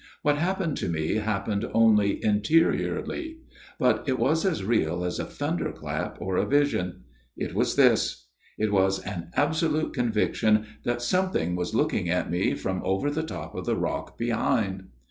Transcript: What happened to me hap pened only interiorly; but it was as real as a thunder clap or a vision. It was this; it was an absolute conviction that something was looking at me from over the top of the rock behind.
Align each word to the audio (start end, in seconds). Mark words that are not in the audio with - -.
What 0.23 0.37
happened 0.39 0.77
to 0.77 0.89
me 0.89 1.13
hap 1.17 1.45
pened 1.45 1.69
only 1.75 2.25
interiorly; 2.25 3.37
but 3.77 4.03
it 4.09 4.17
was 4.17 4.45
as 4.45 4.63
real 4.63 5.03
as 5.05 5.19
a 5.19 5.25
thunder 5.25 5.71
clap 5.71 6.19
or 6.19 6.37
a 6.37 6.45
vision. 6.47 7.03
It 7.37 7.53
was 7.53 7.75
this; 7.75 8.25
it 8.57 8.71
was 8.71 8.97
an 9.03 9.29
absolute 9.35 9.93
conviction 9.93 10.65
that 10.85 11.03
something 11.03 11.55
was 11.55 11.75
looking 11.75 12.09
at 12.09 12.31
me 12.31 12.55
from 12.55 12.81
over 12.83 13.11
the 13.11 13.21
top 13.21 13.53
of 13.53 13.67
the 13.67 13.75
rock 13.75 14.17
behind. 14.17 14.85